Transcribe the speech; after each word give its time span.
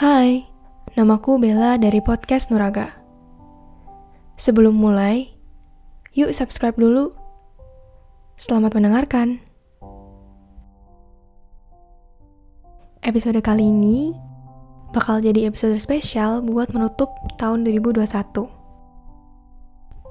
Hai, 0.00 0.48
namaku 0.96 1.36
Bella 1.36 1.76
dari 1.76 2.00
podcast 2.00 2.48
Nuraga. 2.48 2.88
Sebelum 4.40 4.72
mulai, 4.72 5.28
yuk 6.16 6.32
subscribe 6.32 6.72
dulu. 6.72 7.12
Selamat 8.40 8.72
mendengarkan. 8.72 9.44
Episode 13.04 13.44
kali 13.44 13.68
ini 13.68 14.16
bakal 14.96 15.20
jadi 15.20 15.52
episode 15.52 15.76
spesial 15.76 16.40
buat 16.48 16.72
menutup 16.72 17.12
tahun 17.36 17.68
2021. 17.68 18.00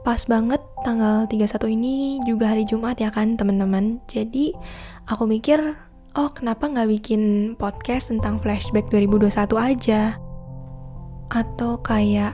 Pas 0.05 0.21
banget 0.29 0.61
tanggal 0.85 1.25
31 1.25 1.65
ini 1.65 2.21
juga 2.29 2.53
hari 2.53 2.61
Jumat 2.69 3.01
ya 3.01 3.09
kan 3.09 3.41
teman-teman. 3.41 3.97
Jadi 4.05 4.53
aku 5.09 5.25
mikir 5.25 5.88
oh 6.17 6.29
kenapa 6.33 6.65
nggak 6.65 6.89
bikin 6.89 7.53
podcast 7.53 8.09
tentang 8.09 8.41
flashback 8.41 8.89
2021 8.89 9.29
aja? 9.57 10.17
Atau 11.29 11.77
kayak 11.85 12.33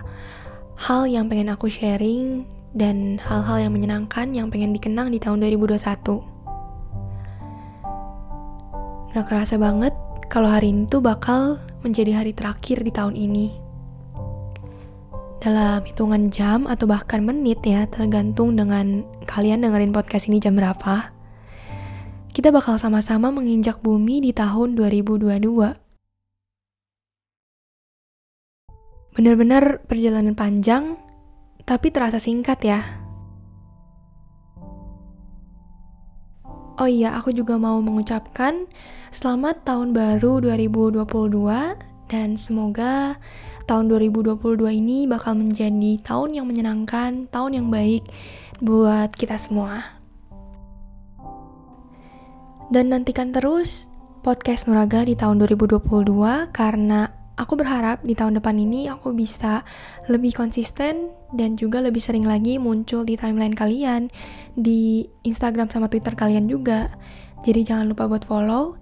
hal 0.79 1.03
yang 1.11 1.27
pengen 1.27 1.51
aku 1.51 1.67
sharing 1.67 2.47
dan 2.75 3.19
hal-hal 3.19 3.67
yang 3.67 3.73
menyenangkan 3.75 4.31
yang 4.31 4.47
pengen 4.47 4.71
dikenang 4.71 5.11
di 5.11 5.19
tahun 5.19 5.43
2021. 5.43 5.79
Gak 9.15 9.25
kerasa 9.31 9.55
banget 9.55 9.95
kalau 10.27 10.51
hari 10.51 10.75
ini 10.75 10.87
tuh 10.91 10.99
bakal 10.99 11.59
menjadi 11.83 12.19
hari 12.23 12.35
terakhir 12.35 12.83
di 12.83 12.91
tahun 12.91 13.15
ini. 13.15 13.63
Dalam 15.39 15.85
hitungan 15.85 16.33
jam 16.33 16.65
atau 16.65 16.83
bahkan 16.89 17.21
menit 17.23 17.61
ya, 17.63 17.85
tergantung 17.87 18.57
dengan 18.59 19.05
kalian 19.29 19.63
dengerin 19.63 19.93
podcast 19.93 20.27
ini 20.27 20.41
jam 20.41 20.57
berapa 20.57 21.14
kita 22.45 22.61
bakal 22.61 22.77
sama-sama 22.77 23.33
menginjak 23.33 23.81
bumi 23.81 24.21
di 24.21 24.29
tahun 24.29 24.77
2022. 24.77 25.33
Benar-benar 29.17 29.81
perjalanan 29.89 30.37
panjang, 30.37 30.93
tapi 31.65 31.89
terasa 31.89 32.21
singkat 32.21 32.61
ya. 32.61 32.85
Oh 36.77 36.85
iya, 36.85 37.17
aku 37.17 37.33
juga 37.33 37.57
mau 37.57 37.81
mengucapkan 37.81 38.69
selamat 39.09 39.65
tahun 39.65 39.97
baru 39.97 40.45
2022 40.45 41.01
dan 42.13 42.37
semoga 42.37 43.17
tahun 43.65 43.89
2022 43.89 44.69
ini 44.69 45.09
bakal 45.09 45.33
menjadi 45.33 45.97
tahun 46.05 46.37
yang 46.37 46.45
menyenangkan, 46.45 47.25
tahun 47.33 47.57
yang 47.57 47.67
baik 47.73 48.05
buat 48.61 49.17
kita 49.17 49.33
semua. 49.41 49.94
Dan 52.73 52.89
nantikan 52.89 53.29
terus 53.29 53.89
podcast 54.25 54.65
Nuraga 54.65 55.05
di 55.05 55.13
tahun 55.13 55.37
2022 55.45 55.85
karena 56.49 57.13
aku 57.35 57.53
berharap 57.59 58.01
di 58.01 58.15
tahun 58.15 58.39
depan 58.41 58.55
ini 58.57 58.87
aku 58.89 59.13
bisa 59.13 59.61
lebih 60.07 60.33
konsisten 60.33 61.13
dan 61.35 61.59
juga 61.59 61.83
lebih 61.83 61.99
sering 61.99 62.23
lagi 62.23 62.57
muncul 62.57 63.03
di 63.03 63.19
timeline 63.19 63.53
kalian, 63.53 64.09
di 64.55 65.05
Instagram 65.27 65.69
sama 65.69 65.91
Twitter 65.91 66.15
kalian 66.15 66.47
juga. 66.47 66.89
Jadi 67.45 67.61
jangan 67.61 67.91
lupa 67.91 68.09
buat 68.09 68.25
follow 68.25 68.79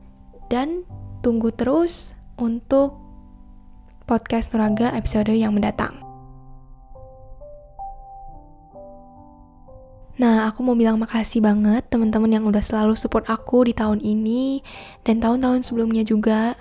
dan 0.47 0.87
tunggu 1.25 1.51
terus 1.51 2.15
untuk 2.39 2.95
podcast 4.07 4.53
Nuraga 4.55 4.95
episode 4.95 5.33
yang 5.33 5.57
mendatang. 5.57 6.02
Nah, 10.13 10.45
aku 10.45 10.61
mau 10.61 10.77
bilang 10.77 11.01
makasih 11.01 11.41
banget 11.41 11.89
teman-teman 11.89 12.29
yang 12.29 12.45
udah 12.45 12.61
selalu 12.61 12.93
support 12.93 13.25
aku 13.25 13.65
di 13.65 13.73
tahun 13.73 13.97
ini 13.97 14.61
dan 15.01 15.17
tahun-tahun 15.17 15.65
sebelumnya 15.65 16.05
juga 16.05 16.53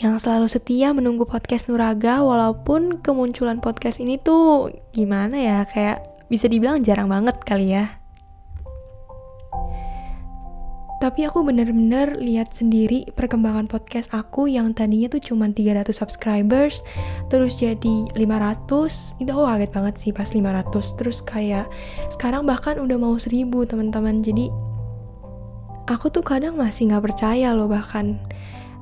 yang 0.00 0.16
selalu 0.20 0.48
setia 0.48 0.92
menunggu 0.92 1.24
podcast 1.24 1.68
Nuraga 1.68 2.20
walaupun 2.20 3.00
kemunculan 3.00 3.60
podcast 3.64 4.00
ini 4.00 4.20
tuh 4.20 4.72
gimana 4.92 5.36
ya 5.36 5.58
kayak 5.64 6.04
bisa 6.28 6.48
dibilang 6.48 6.84
jarang 6.84 7.08
banget 7.08 7.36
kali 7.44 7.76
ya. 7.76 7.95
Tapi 10.96 11.28
aku 11.28 11.44
bener-bener 11.44 12.16
lihat 12.16 12.56
sendiri 12.56 13.04
perkembangan 13.12 13.68
podcast 13.68 14.08
aku 14.16 14.48
yang 14.48 14.72
tadinya 14.72 15.12
tuh 15.12 15.20
cuma 15.20 15.44
300 15.52 15.92
subscribers, 15.92 16.80
terus 17.28 17.60
jadi 17.60 18.08
500, 18.16 19.20
itu 19.20 19.28
aku 19.28 19.44
kaget 19.44 19.70
banget 19.76 19.94
sih 20.00 20.10
pas 20.16 20.32
500, 20.32 20.96
terus 20.96 21.20
kayak 21.20 21.68
sekarang 22.08 22.48
bahkan 22.48 22.80
udah 22.80 22.96
mau 22.96 23.12
1000 23.20 23.44
teman-teman, 23.68 24.24
jadi 24.24 24.48
aku 25.92 26.08
tuh 26.08 26.24
kadang 26.24 26.56
masih 26.56 26.88
nggak 26.88 27.12
percaya 27.12 27.52
loh 27.52 27.68
bahkan, 27.68 28.16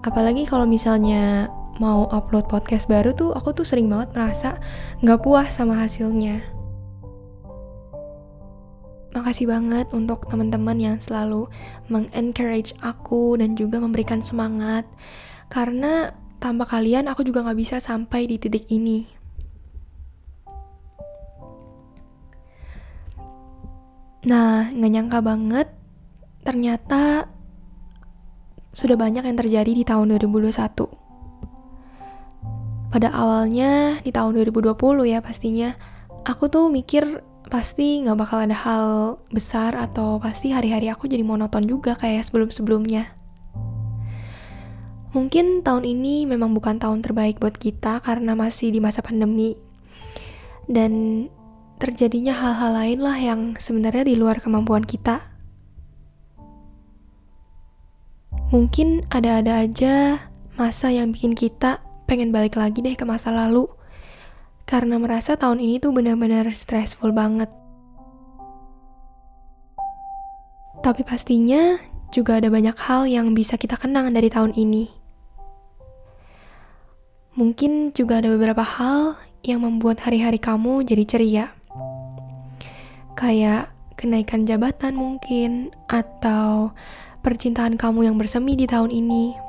apalagi 0.07 0.47
kalau 0.47 0.71
misalnya 0.71 1.51
mau 1.83 2.07
upload 2.15 2.47
podcast 2.47 2.87
baru 2.87 3.11
tuh 3.11 3.35
aku 3.35 3.51
tuh 3.51 3.67
sering 3.67 3.91
banget 3.91 4.15
merasa 4.15 4.63
nggak 5.03 5.27
puas 5.27 5.51
sama 5.51 5.75
hasilnya 5.83 6.54
Makasih 9.15 9.47
banget 9.47 9.87
untuk 9.95 10.27
teman-teman 10.27 10.75
yang 10.75 10.97
selalu 10.99 11.47
mengencourage 11.87 12.75
aku 12.83 13.39
dan 13.39 13.55
juga 13.55 13.79
memberikan 13.79 14.19
semangat. 14.19 14.83
Karena 15.47 16.11
tanpa 16.43 16.67
kalian 16.67 17.07
aku 17.07 17.23
juga 17.23 17.47
gak 17.47 17.55
bisa 17.55 17.77
sampai 17.79 18.27
di 18.27 18.43
titik 18.43 18.67
ini. 18.75 19.07
Nah, 24.27 24.67
gak 24.75 24.91
nyangka 24.91 25.23
banget 25.23 25.71
ternyata 26.43 27.31
sudah 28.75 28.99
banyak 28.99 29.23
yang 29.23 29.39
terjadi 29.39 29.73
di 29.79 29.85
tahun 29.87 30.19
2021. 30.19 30.91
Pada 32.91 33.15
awalnya 33.15 34.03
di 34.03 34.11
tahun 34.11 34.35
2020 34.43 34.75
ya 35.07 35.23
pastinya, 35.23 35.71
aku 36.27 36.51
tuh 36.51 36.67
mikir 36.67 37.23
pasti 37.55 38.03
nggak 38.03 38.19
bakal 38.19 38.43
ada 38.43 38.57
hal 38.59 38.87
besar 39.31 39.79
atau 39.79 40.19
pasti 40.19 40.51
hari-hari 40.51 40.91
aku 40.91 41.07
jadi 41.07 41.23
monoton 41.23 41.71
juga 41.71 41.95
kayak 41.95 42.27
sebelum-sebelumnya. 42.27 43.15
Mungkin 45.15 45.63
tahun 45.63 45.87
ini 45.87 46.27
memang 46.27 46.51
bukan 46.51 46.83
tahun 46.83 46.99
terbaik 46.99 47.39
buat 47.39 47.55
kita 47.55 48.03
karena 48.03 48.35
masih 48.35 48.75
di 48.75 48.83
masa 48.83 49.07
pandemi. 49.07 49.55
Dan 50.67 51.25
terjadinya 51.79 52.35
hal-hal 52.35 52.75
lain 52.75 52.99
lah 52.99 53.15
yang 53.23 53.41
sebenarnya 53.55 54.03
di 54.03 54.19
luar 54.19 54.43
kemampuan 54.43 54.83
kita. 54.83 55.23
Mungkin 58.51 59.07
ada-ada 59.15 59.63
aja 59.63 60.19
masa 60.59 60.91
yang 60.91 61.15
bikin 61.15 61.39
kita 61.39 61.79
pengen 62.11 62.35
balik 62.35 62.59
lagi 62.59 62.83
deh 62.83 62.99
ke 62.99 63.07
masa 63.07 63.31
lalu 63.31 63.71
karena 64.65 64.97
merasa 64.97 65.37
tahun 65.37 65.61
ini 65.61 65.81
tuh 65.81 65.93
benar-benar 65.93 66.49
stressful 66.57 67.13
banget. 67.13 67.53
Tapi 70.85 71.01
pastinya 71.05 71.81
juga 72.13 72.37
ada 72.41 72.53
banyak 72.53 72.77
hal 72.77 73.09
yang 73.09 73.33
bisa 73.33 73.57
kita 73.57 73.81
kenang 73.81 74.13
dari 74.13 74.29
tahun 74.29 74.53
ini. 74.53 74.89
Mungkin 77.35 77.91
juga 77.97 78.21
ada 78.23 78.31
beberapa 78.31 78.63
hal 78.63 79.17
yang 79.43 79.65
membuat 79.65 80.01
hari-hari 80.05 80.39
kamu 80.39 80.87
jadi 80.87 81.05
ceria. 81.05 81.47
Kayak 83.19 83.75
kenaikan 83.99 84.47
jabatan 84.47 84.95
mungkin, 84.95 85.75
atau 85.91 86.71
percintaan 87.25 87.81
kamu 87.81 88.13
yang 88.13 88.17
bersemi 88.21 88.55
di 88.55 88.69
tahun 88.69 88.93
ini 88.93 89.44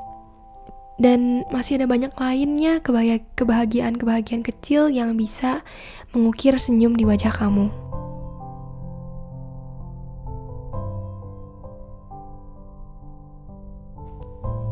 dan 0.96 1.44
masih 1.52 1.76
ada 1.76 1.86
banyak 1.88 2.12
lainnya 2.16 2.80
kebahagiaan-kebahagiaan 2.80 4.44
kecil 4.44 4.88
yang 4.88 5.12
bisa 5.16 5.60
mengukir 6.16 6.56
senyum 6.56 6.96
di 6.96 7.04
wajah 7.04 7.32
kamu. 7.32 7.68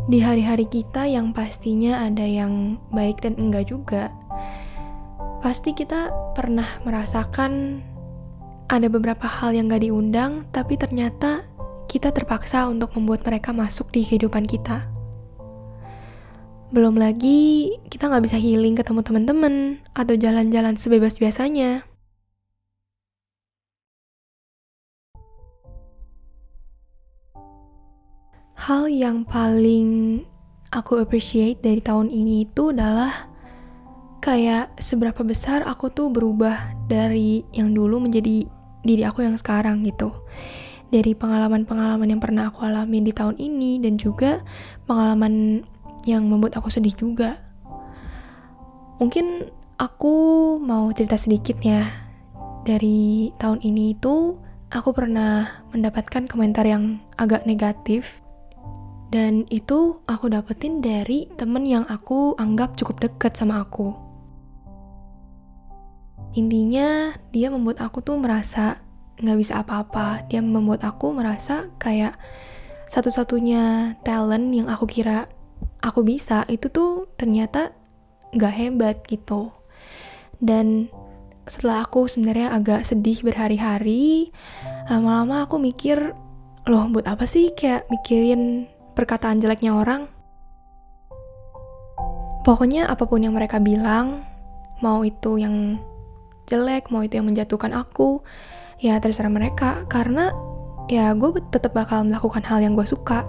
Di 0.05 0.21
hari-hari 0.21 0.69
kita 0.69 1.09
yang 1.09 1.33
pastinya 1.33 2.05
ada 2.05 2.29
yang 2.29 2.77
baik 2.93 3.25
dan 3.25 3.41
enggak 3.41 3.73
juga, 3.73 4.13
pasti 5.41 5.73
kita 5.73 6.13
pernah 6.37 6.69
merasakan 6.85 7.81
ada 8.69 8.89
beberapa 8.89 9.25
hal 9.25 9.57
yang 9.57 9.73
gak 9.73 9.85
diundang, 9.85 10.45
tapi 10.53 10.77
ternyata 10.77 11.45
kita 11.89 12.13
terpaksa 12.13 12.69
untuk 12.69 12.93
membuat 12.97 13.25
mereka 13.25 13.53
masuk 13.57 13.89
di 13.93 14.05
kehidupan 14.05 14.45
kita. 14.45 14.94
Belum 16.73 16.97
lagi 16.97 17.75
kita 17.93 18.09
nggak 18.09 18.25
bisa 18.25 18.39
healing 18.41 18.79
ketemu 18.79 19.01
teman-teman 19.05 19.55
atau 19.93 20.15
jalan-jalan 20.17 20.81
sebebas 20.81 21.21
biasanya. 21.21 21.85
Hal 28.65 28.89
yang 28.89 29.29
paling 29.29 30.25
aku 30.73 31.05
appreciate 31.05 31.61
dari 31.61 31.85
tahun 31.85 32.09
ini 32.09 32.49
itu 32.49 32.73
adalah 32.73 33.29
kayak 34.25 34.81
seberapa 34.81 35.21
besar 35.21 35.61
aku 35.69 35.93
tuh 35.93 36.09
berubah 36.09 36.73
dari 36.89 37.45
yang 37.53 37.77
dulu 37.77 38.01
menjadi 38.09 38.49
diri 38.81 39.03
aku 39.05 39.21
yang 39.21 39.37
sekarang 39.37 39.85
gitu. 39.85 40.17
Dari 40.89 41.13
pengalaman-pengalaman 41.13 42.09
yang 42.09 42.23
pernah 42.25 42.49
aku 42.49 42.65
alami 42.65 43.05
di 43.05 43.13
tahun 43.13 43.37
ini 43.37 43.85
dan 43.85 44.01
juga 44.01 44.41
pengalaman 44.89 45.61
yang 46.05 46.29
membuat 46.29 46.57
aku 46.61 46.69
sedih 46.73 46.95
juga. 46.97 47.41
Mungkin 49.01 49.51
aku 49.81 50.15
mau 50.61 50.89
cerita 50.95 51.19
sedikit 51.19 51.59
ya. 51.61 51.85
Dari 52.65 53.29
tahun 53.37 53.61
ini 53.61 53.93
itu 53.93 54.41
aku 54.73 54.91
pernah 54.97 55.65
mendapatkan 55.75 56.25
komentar 56.25 56.65
yang 56.65 57.01
agak 57.21 57.45
negatif 57.45 58.25
dan 59.13 59.47
itu 59.47 60.01
aku 60.11 60.27
dapetin 60.27 60.83
dari 60.83 61.31
temen 61.39 61.63
yang 61.63 61.85
aku 61.87 62.35
anggap 62.35 62.75
cukup 62.75 62.99
deket 63.05 63.37
sama 63.37 63.63
aku. 63.63 63.95
Intinya 66.35 67.15
dia 67.31 67.47
membuat 67.47 67.79
aku 67.79 68.03
tuh 68.03 68.19
merasa 68.19 68.83
nggak 69.23 69.39
bisa 69.39 69.63
apa-apa. 69.63 70.27
Dia 70.27 70.43
membuat 70.43 70.83
aku 70.83 71.15
merasa 71.15 71.71
kayak 71.79 72.19
satu-satunya 72.91 73.95
talent 74.03 74.51
yang 74.51 74.67
aku 74.67 74.91
kira 74.91 75.31
aku 75.85 76.01
bisa 76.07 76.49
itu 76.49 76.73
tuh 76.73 77.09
ternyata 77.21 77.75
nggak 78.35 78.55
hebat 78.55 78.97
gitu. 79.07 79.55
Dan 80.43 80.91
setelah 81.45 81.85
aku 81.85 82.09
sebenarnya 82.09 82.57
agak 82.57 82.89
sedih 82.89 83.21
berhari-hari, 83.21 84.33
lama-lama 84.89 85.45
aku 85.45 85.61
mikir, 85.61 86.17
loh 86.65 86.85
buat 86.89 87.05
apa 87.05 87.29
sih 87.29 87.53
kayak 87.53 87.85
mikirin 87.93 88.65
perkataan 88.97 89.45
jeleknya 89.45 89.77
orang. 89.77 90.09
Pokoknya 92.45 92.89
apa 92.89 93.09
pun 93.09 93.25
yang 93.25 93.37
mereka 93.37 93.57
bilang, 93.61 94.25
mau 94.85 95.01
itu 95.01 95.41
yang 95.41 95.81
jelek, 96.45 96.93
mau 96.93 97.01
itu 97.01 97.17
yang 97.17 97.29
menjatuhkan 97.29 97.73
aku, 97.73 98.21
ya 98.81 99.01
terserah 99.01 99.33
mereka. 99.33 99.85
Karena 99.89 100.29
ya 100.93 101.17
gue 101.17 101.41
tetap 101.49 101.73
bakal 101.73 102.05
melakukan 102.05 102.45
hal 102.45 102.61
yang 102.61 102.77
gue 102.77 102.85
suka. 102.85 103.25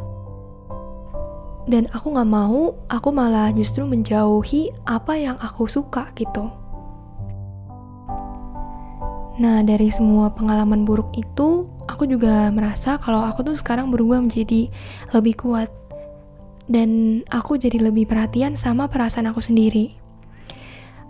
Dan 1.66 1.90
aku 1.90 2.14
gak 2.14 2.30
mau, 2.30 2.78
aku 2.94 3.10
malah 3.10 3.50
justru 3.50 3.90
menjauhi 3.90 4.70
apa 4.86 5.18
yang 5.18 5.38
aku 5.42 5.66
suka 5.66 6.14
gitu. 6.14 6.46
Nah, 9.36 9.66
dari 9.66 9.92
semua 9.92 10.32
pengalaman 10.32 10.88
buruk 10.88 11.12
itu, 11.18 11.68
aku 11.90 12.08
juga 12.08 12.48
merasa 12.54 12.96
kalau 13.02 13.20
aku 13.26 13.44
tuh 13.44 13.58
sekarang 13.60 13.92
berubah 13.92 14.24
menjadi 14.24 14.72
lebih 15.12 15.36
kuat 15.36 15.68
dan 16.72 17.22
aku 17.30 17.60
jadi 17.60 17.78
lebih 17.82 18.08
perhatian 18.10 18.56
sama 18.56 18.88
perasaan 18.88 19.28
aku 19.28 19.44
sendiri. 19.44 19.98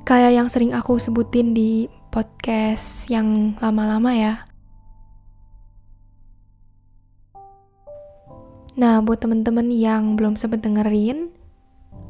Kayak 0.06 0.32
yang 0.42 0.48
sering 0.50 0.72
aku 0.74 0.98
sebutin 0.98 1.54
di 1.54 1.86
podcast 2.10 3.12
yang 3.12 3.60
lama-lama 3.62 4.16
ya. 4.16 4.34
Nah, 8.76 9.00
buat 9.00 9.24
temen-temen 9.24 9.72
yang 9.72 10.20
belum 10.20 10.36
sempet 10.36 10.60
dengerin, 10.60 11.32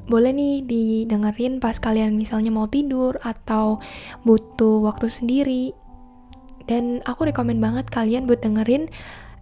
boleh 0.06 0.34
nih 0.34 0.62
didengerin 0.66 1.58
pas 1.58 1.78
kalian 1.82 2.14
misalnya 2.14 2.54
mau 2.54 2.70
tidur 2.70 3.18
atau 3.26 3.82
butuh 4.22 4.86
waktu 4.86 5.10
sendiri 5.10 5.74
dan 6.70 7.02
aku 7.10 7.30
rekomen 7.30 7.58
banget 7.58 7.90
kalian 7.90 8.30
buat 8.30 8.42
dengerin 8.42 8.90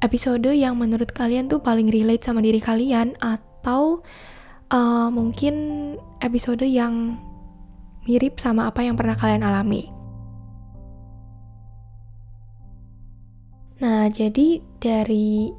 episode 0.04 0.48
yang 0.52 0.76
menurut 0.80 1.12
kalian 1.12 1.48
tuh 1.48 1.64
paling 1.64 1.88
relate 1.92 2.24
sama 2.24 2.44
diri 2.44 2.60
kalian 2.60 3.16
atau 3.20 4.04
uh, 4.72 5.08
mungkin 5.12 5.56
episode 6.20 6.64
yang 6.64 7.20
mirip 8.04 8.40
sama 8.40 8.68
apa 8.68 8.84
yang 8.84 9.00
pernah 9.00 9.16
kalian 9.16 9.48
alami. 9.48 9.88
Nah, 13.80 14.08
jadi 14.12 14.64
dari 14.80 15.52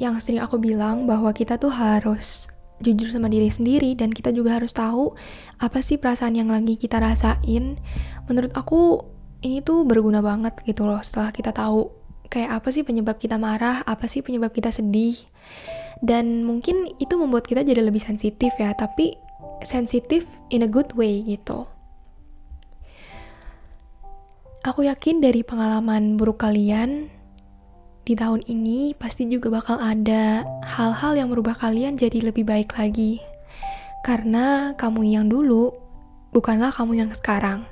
yang 0.00 0.16
sering 0.20 0.40
aku 0.40 0.56
bilang 0.56 1.04
bahwa 1.04 1.30
kita 1.32 1.60
tuh 1.60 1.72
harus 1.72 2.48
jujur 2.82 3.08
sama 3.14 3.30
diri 3.30 3.46
sendiri 3.46 3.94
dan 3.94 4.10
kita 4.10 4.34
juga 4.34 4.58
harus 4.58 4.74
tahu 4.74 5.14
apa 5.62 5.78
sih 5.80 5.96
perasaan 5.96 6.34
yang 6.34 6.50
lagi 6.50 6.74
kita 6.74 6.98
rasain. 6.98 7.78
Menurut 8.26 8.52
aku 8.58 9.06
ini 9.42 9.62
tuh 9.62 9.86
berguna 9.86 10.22
banget 10.22 10.58
gitu 10.66 10.86
loh 10.86 10.98
setelah 11.02 11.30
kita 11.30 11.54
tahu 11.54 11.90
kayak 12.32 12.62
apa 12.62 12.68
sih 12.72 12.82
penyebab 12.82 13.20
kita 13.20 13.36
marah, 13.36 13.84
apa 13.84 14.08
sih 14.08 14.24
penyebab 14.24 14.50
kita 14.56 14.72
sedih. 14.72 15.20
Dan 16.02 16.42
mungkin 16.42 16.90
itu 16.98 17.14
membuat 17.14 17.46
kita 17.46 17.62
jadi 17.62 17.84
lebih 17.84 18.02
sensitif 18.02 18.50
ya, 18.58 18.74
tapi 18.74 19.14
sensitif 19.62 20.26
in 20.50 20.66
a 20.66 20.70
good 20.70 20.90
way 20.98 21.22
gitu. 21.22 21.68
Aku 24.66 24.86
yakin 24.86 25.22
dari 25.22 25.46
pengalaman 25.46 26.18
buruk 26.18 26.42
kalian 26.42 27.10
di 28.02 28.18
tahun 28.18 28.42
ini 28.50 28.98
pasti 28.98 29.30
juga 29.30 29.48
bakal 29.50 29.78
ada 29.78 30.42
hal-hal 30.66 31.14
yang 31.14 31.30
merubah 31.30 31.54
kalian 31.54 31.94
jadi 31.94 32.32
lebih 32.32 32.42
baik 32.42 32.74
lagi. 32.74 33.22
Karena 34.02 34.74
kamu 34.74 35.06
yang 35.06 35.30
dulu 35.30 35.70
bukanlah 36.34 36.74
kamu 36.74 37.06
yang 37.06 37.10
sekarang. 37.14 37.62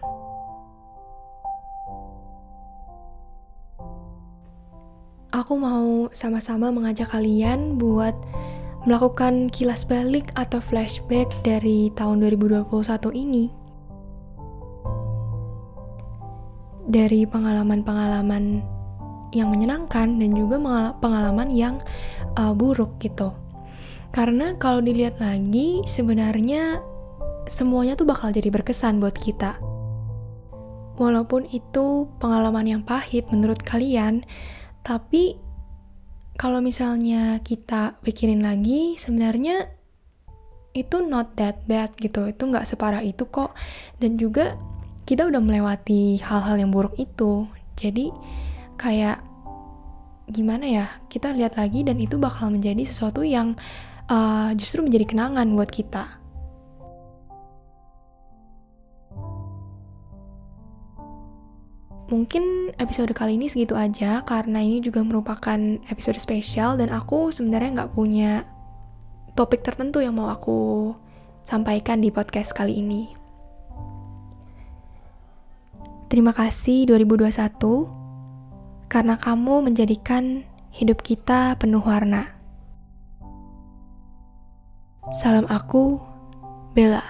aku 5.31 5.55
mau 5.57 6.11
sama-sama 6.13 6.69
mengajak 6.69 7.11
kalian 7.11 7.81
buat 7.81 8.13
melakukan 8.85 9.49
kilas 9.51 9.83
balik 9.89 10.31
atau 10.37 10.61
flashback 10.61 11.27
dari 11.43 11.89
tahun 11.97 12.23
2021 12.23 12.71
ini. 13.17 13.51
Dari 16.91 17.23
pengalaman-pengalaman 17.27 18.63
yang 19.31 19.51
menyenangkan 19.51 20.19
dan 20.19 20.31
juga 20.35 20.59
pengalaman 20.99 21.49
yang 21.51 21.79
uh, 22.39 22.55
buruk 22.55 22.99
gitu. 22.99 23.31
Karena 24.11 24.59
kalau 24.59 24.83
dilihat 24.83 25.23
lagi 25.23 25.87
sebenarnya 25.87 26.83
semuanya 27.47 27.95
tuh 27.95 28.07
bakal 28.11 28.35
jadi 28.35 28.51
berkesan 28.51 28.99
buat 28.99 29.15
kita. 29.15 29.59
Walaupun 30.99 31.49
itu 31.55 32.11
pengalaman 32.21 32.67
yang 32.67 32.83
pahit 32.85 33.25
menurut 33.33 33.63
kalian, 33.65 34.21
tapi 34.85 35.39
kalau 36.37 36.61
misalnya 36.65 37.41
kita 37.45 38.01
pikirin 38.01 38.41
lagi, 38.41 38.97
sebenarnya 38.97 39.69
itu 40.73 41.03
not 41.05 41.37
that 41.37 41.65
bad 41.69 41.93
gitu. 42.01 42.29
Itu 42.29 42.49
nggak 42.49 42.65
separah 42.65 43.05
itu 43.05 43.29
kok. 43.29 43.53
Dan 44.01 44.17
juga 44.17 44.57
kita 45.05 45.29
udah 45.29 45.41
melewati 45.43 46.17
hal-hal 46.21 46.57
yang 46.57 46.73
buruk 46.73 46.97
itu. 46.97 47.45
Jadi 47.77 48.13
kayak 48.81 49.21
gimana 50.33 50.65
ya? 50.65 50.87
Kita 51.13 51.37
lihat 51.37 51.61
lagi 51.61 51.85
dan 51.85 52.01
itu 52.01 52.17
bakal 52.17 52.49
menjadi 52.49 52.81
sesuatu 52.89 53.21
yang 53.21 53.53
uh, 54.09 54.57
justru 54.57 54.81
menjadi 54.81 55.13
kenangan 55.13 55.53
buat 55.53 55.69
kita. 55.69 56.17
Mungkin 62.11 62.75
episode 62.83 63.15
kali 63.15 63.39
ini 63.39 63.47
segitu 63.47 63.79
aja 63.79 64.27
karena 64.27 64.59
ini 64.59 64.83
juga 64.83 64.99
merupakan 65.07 65.79
episode 65.87 66.19
spesial 66.19 66.75
dan 66.75 66.91
aku 66.91 67.31
sebenarnya 67.31 67.85
nggak 67.85 67.93
punya 67.95 68.43
topik 69.39 69.63
tertentu 69.63 70.03
yang 70.03 70.19
mau 70.19 70.27
aku 70.27 70.91
sampaikan 71.47 72.03
di 72.03 72.11
podcast 72.11 72.51
kali 72.51 72.83
ini. 72.83 73.15
Terima 76.11 76.35
kasih 76.35 76.91
2021 76.91 78.00
karena 78.91 79.15
kamu 79.15 79.71
menjadikan 79.71 80.43
hidup 80.75 81.07
kita 81.07 81.55
penuh 81.63 81.79
warna. 81.79 82.27
Salam 85.15 85.47
aku, 85.47 86.03
Bella. 86.75 87.03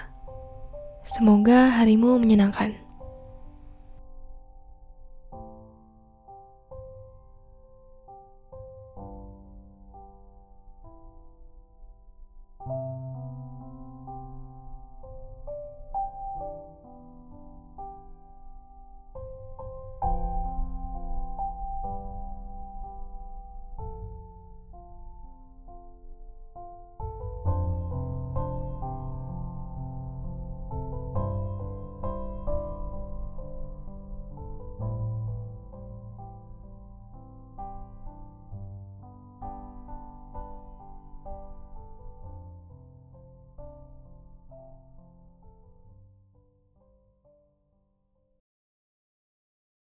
Semoga 1.01 1.73
harimu 1.81 2.21
menyenangkan. 2.21 2.80